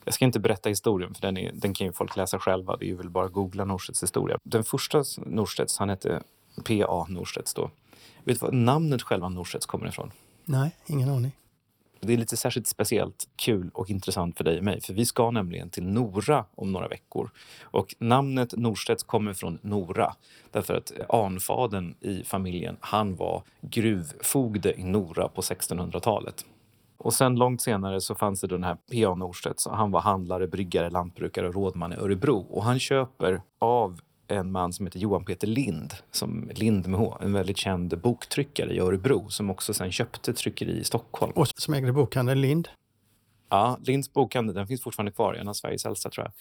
[0.08, 2.78] Jag ska inte berätta historien, för den, är, den kan ju folk läsa själva.
[2.78, 4.38] Det är väl bara att googla Norstedts historia.
[4.44, 6.24] Den första Norstedts, han hette
[6.66, 7.06] P.A.
[7.10, 7.72] Norstedts då.
[8.24, 10.12] Vet du var namnet själva Norstedts kommer ifrån?
[10.46, 11.32] Nej, ingen aning.
[12.00, 15.32] Det är lite särskilt speciellt, kul och intressant för dig och mig, för vi ska
[15.32, 17.30] nämligen till Nora om några veckor.
[17.62, 20.16] Och namnet Norstedts kommer från Nora,
[20.52, 26.46] därför att anfaden i familjen, han var gruvfogde i Nora på 1600-talet.
[27.08, 29.16] Och sen långt senare så fanns det den här P.A.
[29.16, 29.68] Norstedt.
[29.70, 32.46] Han var handlare, bryggare, lantbrukare och rådman i Örebro.
[32.50, 37.18] Och han köper av en man som heter Johan Peter Lind, som Lind med H,
[37.22, 41.32] en väldigt känd boktryckare i Örebro som också sen köpte tryckeri i Stockholm.
[41.36, 42.70] Och som ägde bokhandeln Lind?
[43.50, 46.34] Ja, Linds bokhandel den finns fortfarande kvar, en av Sveriges äldsta tror jag.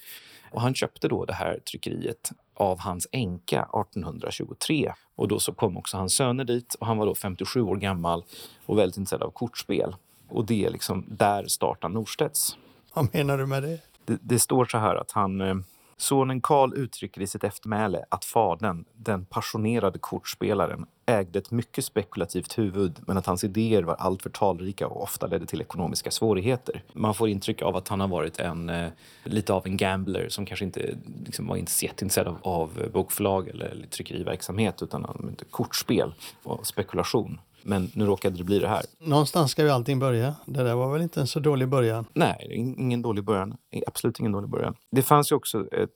[0.54, 4.92] Och han köpte då det här tryckeriet av hans änka 1823.
[5.16, 8.24] Och då så kom också hans söner dit och han var då 57 år gammal
[8.66, 9.94] och väldigt intresserad av kortspel.
[10.28, 12.56] Och det är liksom, där startar Norstedts.
[12.94, 13.80] Vad menar du med det?
[14.04, 15.54] Det, det står så här att han eh,
[15.98, 22.58] Sonen Karl uttrycker i sitt eftermäle att fadern, den passionerade kortspelaren, ägde ett mycket spekulativt
[22.58, 26.82] huvud men att hans idéer var alltför talrika och ofta ledde till ekonomiska svårigheter.
[26.92, 28.88] Man får intryck av att han har varit en, eh,
[29.24, 33.86] lite av en gambler som kanske inte liksom, var inte jätteintresserad av, av bokförlag eller
[33.90, 37.38] tryckeriverksamhet utan kortspel och spekulation.
[37.66, 38.82] Men nu råkade det bli det här.
[38.98, 40.34] Någonstans ska ju allting börja.
[40.46, 42.04] Det där var väl inte en så dålig början?
[42.12, 43.56] Nej, ingen dålig början.
[43.86, 44.74] Absolut ingen dålig början.
[44.90, 45.90] Det fanns ju också ett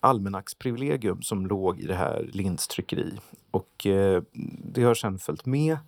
[0.00, 3.12] almanacksprivilegium som låg i det här Linds tryckeri.
[3.50, 4.22] Och eh,
[4.74, 5.78] det har sen följt med.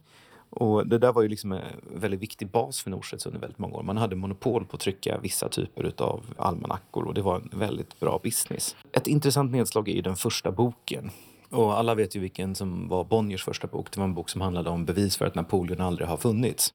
[0.51, 1.61] Och det där var ju liksom en
[1.95, 3.83] väldigt viktig bas för Norstedts under väldigt många år.
[3.83, 8.01] Man hade monopol på att trycka vissa typer av almanackor och det var en väldigt
[8.01, 8.77] bra business.
[8.93, 11.11] Ett intressant nedslag är ju den första boken
[11.51, 13.93] och alla vet ju vilken som var Bonniers första bok.
[13.93, 16.73] Det var en bok som handlade om bevis för att Napoleon aldrig har funnits.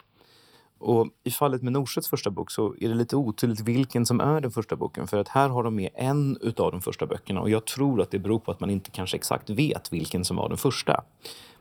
[0.83, 4.41] Och I fallet med Norstedts första bok så är det lite otydligt vilken som är
[4.41, 5.07] den första boken.
[5.07, 8.11] För att här har de med en av de första böckerna och jag tror att
[8.11, 11.03] det beror på att man inte kanske exakt vet vilken som var den första.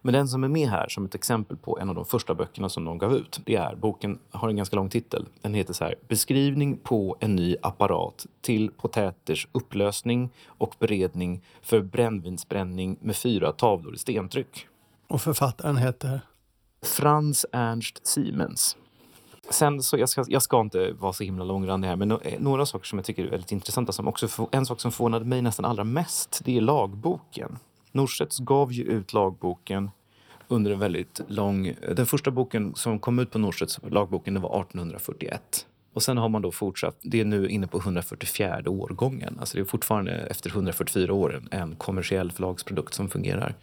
[0.01, 2.69] Men den som är med här som ett exempel på en av de första böckerna
[2.69, 5.27] som de gav ut, det är boken har en ganska lång titel.
[5.41, 11.81] Den heter så här Beskrivning på en ny apparat till potäters upplösning och beredning för
[11.81, 14.67] brännvinsbränning med fyra tavlor i stentryck.
[15.09, 16.21] Och författaren heter?
[16.83, 18.77] Frans Ernst Siemens.
[19.51, 22.41] Sen så jag ska, jag ska inte vara så himla långrandig här, men no, eh,
[22.41, 23.93] några saker som jag tycker är väldigt intressanta.
[23.93, 27.59] Som också, en sak som förvånade mig nästan allra mest, det är lagboken.
[27.93, 29.91] Norstedts gav ju ut lagboken
[30.49, 31.75] under en väldigt lång...
[31.97, 35.67] Den första boken som kom ut på Norstedts lagboken det var 1841.
[35.93, 39.37] Och sen har man då fortsatt, det är nu inne på 144 årgången.
[39.41, 43.55] Alltså det är fortfarande efter 144 år en kommersiell förlagsprodukt som fungerar.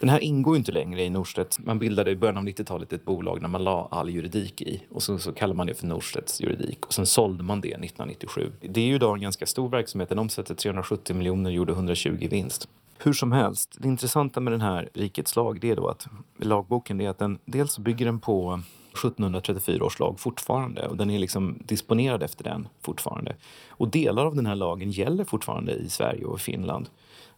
[0.00, 1.58] Den här ingår inte längre i Norstedts.
[1.58, 5.02] Man bildade i början av 90-talet ett bolag när man la all juridik i och
[5.02, 8.52] så, så kallade man det för Norstedts juridik och sen sålde man det 1997.
[8.60, 10.08] Det är ju idag en ganska stor verksamhet.
[10.08, 12.68] Den omsätter 370 miljoner och gjorde 120 i vinst.
[12.98, 16.06] Hur som helst, det intressanta med den här Rikets lag det är då att
[16.38, 18.60] lagboken är att den dels bygger den på
[18.92, 23.36] 1734 års lag fortfarande och den är liksom disponerad efter den fortfarande.
[23.68, 26.88] Och delar av den här lagen gäller fortfarande i Sverige och Finland.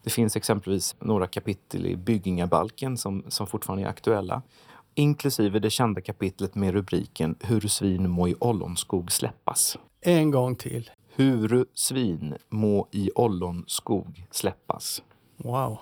[0.03, 4.43] Det finns exempelvis några kapitel i Byggingabalken som, som fortfarande är aktuella
[4.95, 9.79] inklusive det kända kapitlet med rubriken Hur svin må i ollonskog släppas.
[10.01, 10.91] En gång till.
[11.15, 15.03] Hur svin må i ollonskog släppas.
[15.37, 15.79] Wow.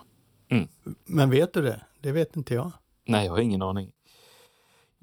[0.49, 0.69] Mm.
[1.05, 1.81] Men vet du det?
[2.01, 2.71] Det vet inte jag.
[3.05, 3.93] Nej, jag har ingen aning.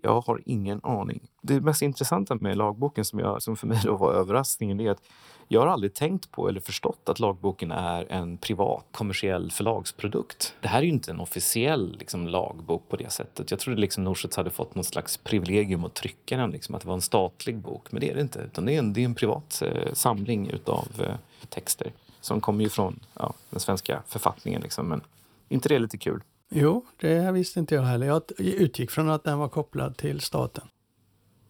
[0.01, 1.27] Jag har ingen aning.
[1.41, 5.01] Det mest intressanta med lagboken som, jag, som för mig då var överraskningen är att
[5.47, 10.55] jag har aldrig tänkt på eller förstått att lagboken är en privat kommersiell förlagsprodukt.
[10.61, 13.51] Det här är ju inte en officiell liksom, lagbok på det sättet.
[13.51, 16.87] Jag trodde liksom Norstedts hade fått något slags privilegium att trycka den, liksom, att det
[16.87, 17.91] var en statlig bok.
[17.91, 20.49] Men det är det inte, utan det är en, det är en privat eh, samling
[20.49, 21.15] utav eh,
[21.49, 24.61] texter som kommer ju från ja, den svenska författningen.
[24.61, 24.89] Liksom.
[24.89, 25.01] Men
[25.49, 26.23] inte det lite kul?
[26.49, 28.07] Jo, det visste inte jag heller.
[28.07, 30.67] Jag utgick från att den var kopplad till staten.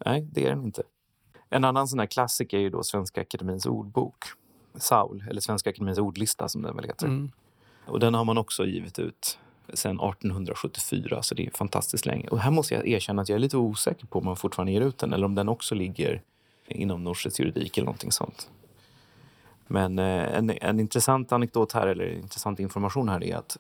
[0.06, 0.84] Nej, det är den inte.
[1.56, 4.26] En annan sån här klassiker är ju då Svenska Akademins ordbok.
[4.76, 7.08] Saul, eller Svenska Akademins ordlista som den väl heter.
[7.08, 7.32] Mm.
[7.86, 9.40] Och den har man också givit ut
[9.74, 12.28] sedan 1874, så det är fantastiskt länge.
[12.28, 14.82] Och här måste jag erkänna att jag är lite osäker på om man fortfarande ger
[14.82, 16.22] ut den eller om den också ligger
[16.68, 18.50] inom Norstedts juridik eller någonting sånt.
[19.68, 23.58] Men eh, en, en intressant anekdot här, eller intressant information här är att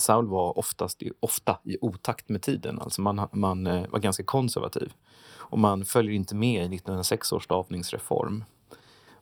[0.00, 2.80] Saul var oftast, ofta i otakt med tiden.
[2.80, 4.92] Alltså man, man eh, var ganska konservativ.
[5.32, 8.44] Och man följer inte med i 1906 års stavningsreform.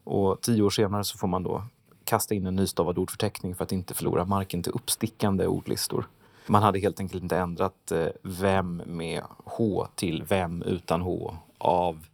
[0.04, 1.64] Och tio år senare så får man då
[2.04, 6.08] kasta in en nystavad ordförteckning för att inte förlora marken till uppstickande ordlistor.
[6.46, 12.06] Man hade helt enkelt inte ändrat eh, vem med H till vem utan H, av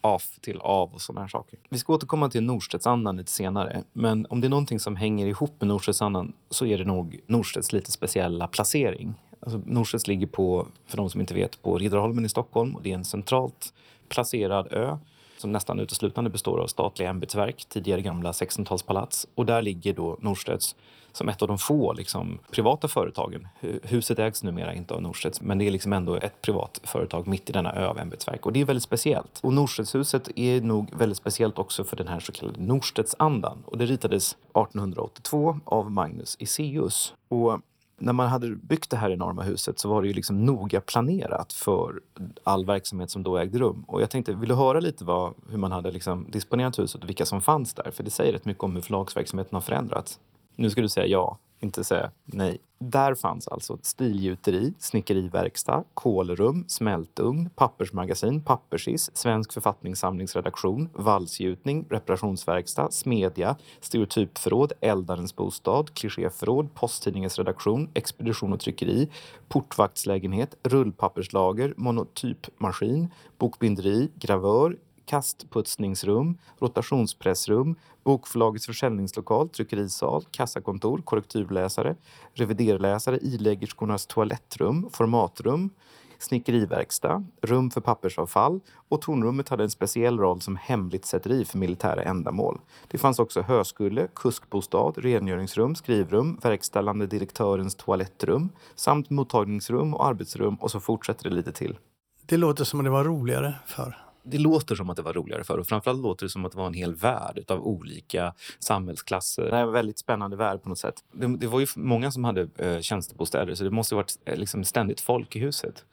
[0.00, 1.58] af till av och sådana här saker.
[1.68, 5.54] Vi ska återkomma till Norstedtsandan lite senare, men om det är någonting som hänger ihop
[5.58, 9.14] med Norstedtsandan så är det nog Norstedts lite speciella placering.
[9.40, 12.90] Alltså Norstedts ligger på, för de som inte vet, på Riddarholmen i Stockholm och det
[12.90, 13.72] är en centralt
[14.08, 14.98] placerad ö
[15.40, 19.26] som nästan uteslutande består av statliga ämbetsverk, tidigare gamla 1600-talspalats.
[19.34, 20.76] Och där ligger då Norstedts
[21.12, 23.48] som ett av de få liksom, privata företagen.
[23.82, 27.50] Huset ägs numera inte av Norstedts, men det är liksom ändå ett privat företag mitt
[27.50, 28.46] i denna ö av ämbetsverk.
[28.46, 29.40] Och det är väldigt speciellt.
[29.42, 33.62] Och Norstedtshuset är nog väldigt speciellt också för den här så kallade Norstedtsandan.
[33.66, 37.14] Och det ritades 1882 av Magnus Iseus.
[37.28, 37.60] Och
[37.98, 41.52] när man hade byggt det här enorma huset så var det ju liksom noga planerat
[41.52, 42.00] för
[42.44, 43.84] all verksamhet som då ägde rum.
[43.86, 47.08] Och jag tänkte, vill du höra lite vad, hur man hade liksom disponerat huset och
[47.08, 47.90] vilka som fanns där?
[47.90, 50.18] För det säger rätt mycket om hur förlagsverksamheten har förändrats.
[50.56, 52.58] Nu ska du säga ja, inte säga nej.
[52.80, 64.72] Där fanns alltså stilgjuteri, snickeriverkstad, kolrum, smältugn, pappersmagasin, pappersis, Svensk författningssamlingsredaktion, valsgjutning, reparationsverkstad, smedja, stereotypförråd,
[64.80, 69.08] Eldarens bostad, klichéförråd, posttidningens redaktion, expedition och tryckeri,
[69.48, 74.76] portvaktslägenhet, rullpapperslager, monotypmaskin, bokbinderi, gravör,
[75.08, 81.96] kastputsningsrum, rotationspressrum, bokförlagets försäljningslokal, tryckerisal, kassakontor, korrekturläsare,
[82.34, 85.70] reviderläsare, iläggerskornas toalettrum, formatrum,
[86.18, 92.02] snickeriverkstad, rum för pappersavfall och tornrummet hade en speciell roll som hemligt sätteri för militära
[92.02, 92.60] ändamål.
[92.88, 100.70] Det fanns också höskulle, kuskbostad, rengöringsrum, skrivrum, verkställande direktörens toalettrum samt mottagningsrum och arbetsrum och
[100.70, 101.78] så fortsätter det lite till.
[102.26, 104.07] Det låter som att det var roligare förr.
[104.30, 106.58] Det låter som att det var roligare förr och framförallt låter det som att det
[106.58, 109.42] var en hel värld av olika samhällsklasser.
[109.42, 111.04] Det är en väldigt spännande värld på något sätt.
[111.12, 114.36] Det, det var ju många som hade eh, tjänstebostäder så det måste ha varit eh,
[114.36, 115.84] liksom ständigt folk i huset.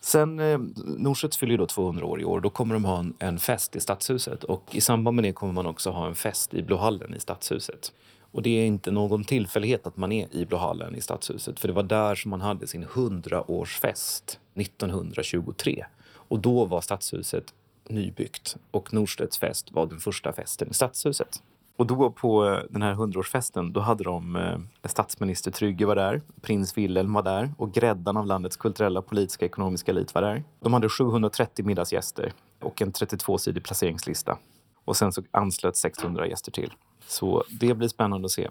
[0.00, 2.40] Sen eh, Norstedts fyller ju då 200 år i år.
[2.40, 5.52] Då kommer de ha en, en, fest i Stadshuset och i samband med det kommer
[5.52, 7.92] man också ha en fest i Blåhallen i Stadshuset.
[8.32, 11.74] Och det är inte någon tillfällighet att man är i Blåhallen i Stadshuset för det
[11.74, 15.84] var där som man hade sin 100-årsfest 1923.
[16.28, 17.54] Och då var Stadshuset
[17.88, 21.42] nybyggt och Norstedts fest var den första festen i Stadshuset.
[21.76, 26.22] Och då på eh, den här hundraårsfesten, då hade de eh, statsminister Trygge var där,
[26.40, 30.44] prins Wilhelm var där och gräddan av landets kulturella, politiska, ekonomiska elit var där.
[30.60, 34.38] De hade 730 middagsgäster och en 32-sidig placeringslista.
[34.84, 36.72] Och sen så anslöt 600 gäster till.
[37.06, 38.48] Så det blir spännande att se.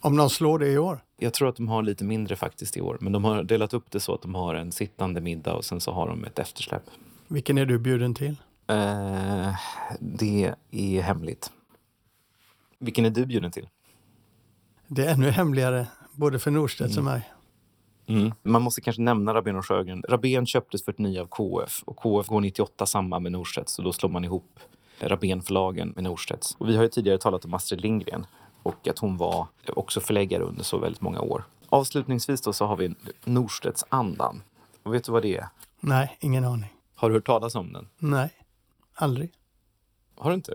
[0.00, 1.00] Om någon slår det i år?
[1.18, 2.98] Jag tror att de har lite mindre faktiskt i år.
[3.00, 5.80] Men de har delat upp det så att de har en sittande middag och sen
[5.80, 6.82] så har de ett eftersläpp.
[7.28, 8.36] Vilken är du bjuden till?
[8.66, 9.54] Eh,
[10.00, 11.50] det är hemligt.
[12.78, 13.68] Vilken är du bjuden till?
[14.86, 17.06] Det är ännu hemligare, både för Norstedts mm.
[17.06, 17.32] och mig.
[18.06, 18.32] Mm.
[18.42, 20.02] Man måste kanske nämna Rabén och Sjögren.
[20.08, 24.10] Rabén köptes 49 av KF och KF går 98 samman med Norstedts så då slår
[24.10, 24.60] man ihop
[25.00, 26.54] Rabén-förlagen med Norstedts.
[26.58, 28.26] Och vi har ju tidigare talat om Astrid Lindgren
[28.62, 31.44] och att hon var också förläggare under så väldigt många år.
[31.68, 34.42] Avslutningsvis då så har vi Norstedts andan.
[34.82, 35.48] Och vet du vad det är?
[35.80, 36.75] Nej, ingen aning.
[36.98, 37.88] Har du hört talas om den?
[37.98, 38.30] Nej,
[38.94, 39.32] aldrig.
[40.14, 40.54] Har du inte?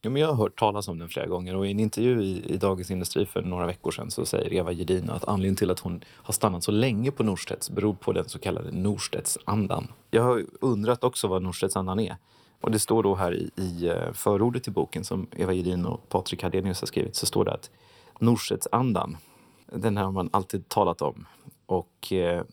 [0.00, 2.54] Ja, men jag har hört talas om den flera gånger och i en intervju i,
[2.54, 5.80] i Dagens Industri för några veckor sedan så säger Eva Gedin att anledningen till att
[5.80, 9.88] hon har stannat så länge på Norstedts beror på den så kallade Norstedts-andan.
[10.10, 12.16] Jag har undrat också vad Norstedts-andan är.
[12.60, 16.08] Och det står då här i, i eh, förordet till boken som Eva Gedin och
[16.08, 17.70] Patrik Hadenius har skrivit så står det att
[18.18, 19.16] Norstedts-andan,
[19.66, 21.26] den här har man alltid talat om.
[21.66, 22.44] Och eh,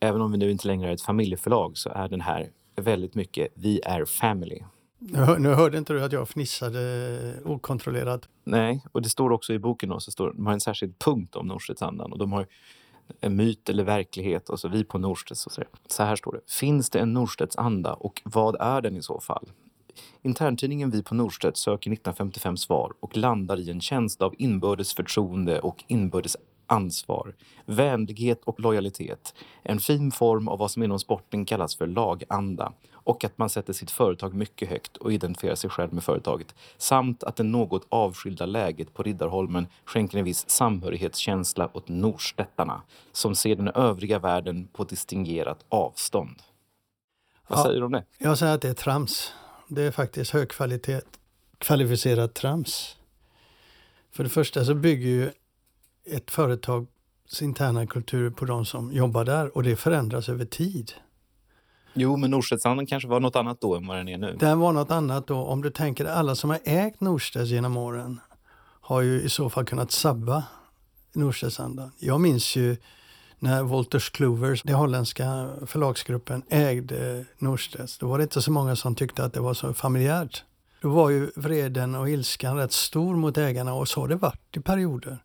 [0.00, 3.48] även om vi nu inte längre är ett familjeförlag så är den här väldigt mycket
[3.54, 4.60] Vi är family.
[4.98, 8.28] Nu, nu hörde inte du att jag fnissade okontrollerat.
[8.44, 11.36] Nej, och det står också i boken då, så står, de har en särskild punkt
[11.36, 12.46] om Norstedtsandan och de har
[13.20, 15.62] en myt eller verklighet och så vi på Norstedts och så.
[15.86, 16.52] Så här står det.
[16.52, 19.48] Finns det en Norstedts anda och vad är den i så fall?
[20.22, 25.60] Interntidningen Vi på Norstedt söker 1955 svar och landar i en känsla av inbördes förtroende
[25.60, 26.36] och inbördes
[26.68, 27.34] ansvar,
[27.66, 29.34] vänlighet och lojalitet.
[29.62, 33.72] En fin form av vad som inom sporten kallas för laganda och att man sätter
[33.72, 38.46] sitt företag mycket högt och identifierar sig själv med företaget samt att det något avskilda
[38.46, 44.84] läget på Riddarholmen skänker en viss samhörighetskänsla åt Nordstettarna som ser den övriga världen på
[44.84, 46.42] distingerat avstånd.
[47.48, 48.04] Vad ja, säger du om det?
[48.18, 49.32] Jag säger att det är trams.
[49.68, 51.06] Det är faktiskt högkvalitet,
[51.58, 52.96] kvalificerat trams.
[54.12, 55.30] För det första så bygger ju
[56.10, 60.92] ett företags interna kultur på de som jobbar där och det förändras över tid.
[61.94, 64.36] Jo, men Norstedtsandan kanske var något annat då än vad den är nu.
[64.40, 65.36] Den var något annat då.
[65.36, 68.20] Om du tänker alla som har ägt Norstedts genom åren
[68.80, 70.44] har ju i så fall kunnat sabba
[71.12, 71.92] Norstedtsandan.
[71.98, 72.76] Jag minns ju
[73.38, 77.98] när Wolters Kluwer, den holländska förlagsgruppen, ägde Norstedts.
[77.98, 80.44] Då var det inte så många som tyckte att det var så familjärt.
[80.82, 84.56] Då var ju vreden och ilskan rätt stor mot ägarna och så har det varit
[84.56, 85.18] i perioder.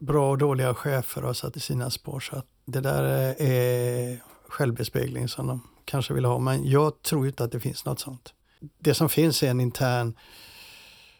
[0.00, 2.20] Bra och dåliga chefer har satt i sina spår.
[2.20, 3.02] Så att det där
[3.42, 6.38] är självbespegling som de kanske vill ha.
[6.38, 8.34] Men jag tror inte att det finns något sånt.
[8.78, 10.16] Det som finns är en intern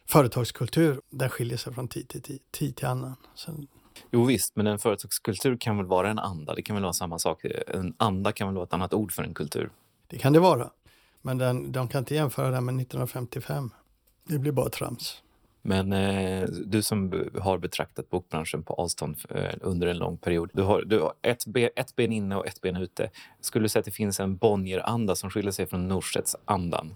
[0.06, 1.00] företagskultur.
[1.10, 3.16] Den skiljer sig från tid till tid, tid till annan.
[3.34, 3.64] Så...
[4.10, 6.54] Jo visst, men en företagskultur kan väl vara en anda?
[6.54, 7.44] Det kan väl vara samma sak?
[7.66, 9.70] En anda kan väl vara ett annat ord för en kultur?
[10.06, 10.70] Det kan det vara.
[11.22, 13.70] Men den, de kan inte jämföra den med 1955.
[14.24, 15.22] Det blir bara trams.
[15.62, 20.50] Men eh, du som har betraktat bokbranschen på avstånd eh, under en lång period.
[20.52, 23.10] Du har, du har ett, ben, ett ben inne och ett ben ute.
[23.40, 26.94] Skulle du säga att det finns en Bonnier-anda som skiljer sig från Norstedts andan?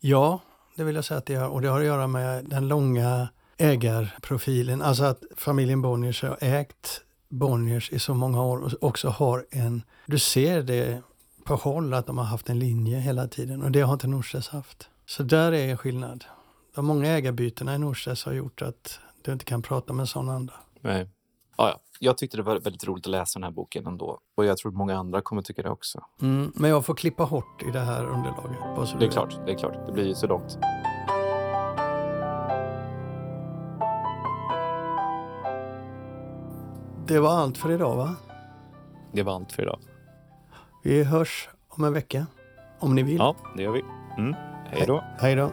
[0.00, 0.40] Ja,
[0.76, 1.48] det vill jag säga att det gör.
[1.48, 4.82] Och det har att göra med den långa ägarprofilen.
[4.82, 9.82] Alltså att familjen Bonniers har ägt Bonniers i så många år och också har en...
[10.06, 11.02] Du ser det
[11.44, 14.48] på håll att de har haft en linje hela tiden och det har inte Norstedts
[14.48, 14.88] haft.
[15.06, 16.24] Så där är en skillnad
[16.78, 20.28] de många ägarbytena i Norstedts har gjort att du inte kan prata med en sån
[20.28, 20.52] anda.
[20.80, 21.08] Nej.
[21.56, 21.80] Ja, ja.
[22.00, 24.20] Jag tyckte det var väldigt roligt att läsa den här boken ändå.
[24.34, 26.04] Och jag tror att många andra kommer tycka det också.
[26.22, 28.98] Mm, men jag får klippa hårt i det här underlaget.
[28.98, 29.86] det är klart, det är klart.
[29.86, 30.58] Det blir ju så långt.
[37.06, 38.16] Det var allt för idag va?
[39.12, 39.80] Det var allt för idag.
[40.84, 42.26] Vi hörs om en vecka.
[42.78, 43.16] Om ni vill.
[43.18, 43.84] Ja, det gör vi.
[44.18, 44.34] Mm.
[44.70, 45.04] Hej då.
[45.18, 45.52] Hej då.